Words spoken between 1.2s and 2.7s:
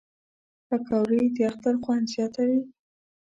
د اختر خوند زیاتوي